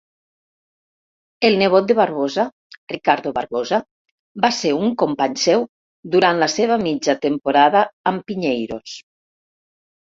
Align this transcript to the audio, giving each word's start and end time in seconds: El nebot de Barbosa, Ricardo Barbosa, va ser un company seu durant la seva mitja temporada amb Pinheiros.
El 1.49 1.57
nebot 1.61 1.91
de 1.91 1.97
Barbosa, 1.99 2.45
Ricardo 2.93 3.33
Barbosa, 3.37 3.81
va 4.47 4.53
ser 4.63 4.73
un 4.79 4.97
company 5.05 5.39
seu 5.45 5.69
durant 6.17 6.43
la 6.47 6.51
seva 6.59 6.83
mitja 6.89 7.21
temporada 7.29 7.89
amb 8.15 8.31
Pinheiros. 8.33 9.01